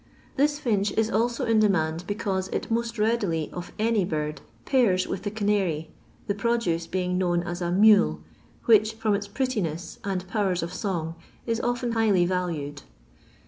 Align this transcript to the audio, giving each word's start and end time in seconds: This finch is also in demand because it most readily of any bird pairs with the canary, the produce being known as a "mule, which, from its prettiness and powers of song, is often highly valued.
This 0.35 0.57
finch 0.57 0.91
is 0.93 1.11
also 1.11 1.45
in 1.45 1.59
demand 1.59 2.05
because 2.07 2.47
it 2.47 2.71
most 2.71 2.97
readily 2.97 3.51
of 3.53 3.71
any 3.77 4.03
bird 4.03 4.41
pairs 4.65 5.05
with 5.07 5.21
the 5.21 5.29
canary, 5.29 5.91
the 6.25 6.33
produce 6.33 6.87
being 6.87 7.19
known 7.19 7.43
as 7.43 7.61
a 7.61 7.71
"mule, 7.71 8.23
which, 8.65 8.95
from 8.95 9.13
its 9.13 9.27
prettiness 9.27 9.99
and 10.03 10.27
powers 10.27 10.63
of 10.63 10.73
song, 10.73 11.13
is 11.45 11.59
often 11.61 11.91
highly 11.91 12.25
valued. 12.25 12.81